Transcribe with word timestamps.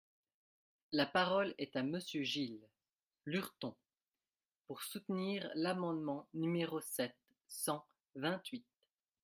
La 0.91 1.05
parole 1.05 1.53
est 1.59 1.75
à 1.75 1.83
Monsieur 1.83 2.23
Gilles 2.23 2.67
Lurton, 3.25 3.75
pour 4.65 4.81
soutenir 4.81 5.51
l’amendement 5.53 6.27
numéro 6.33 6.81
sept 6.81 7.15
cent 7.47 7.85
vingt-huit. 8.15 8.65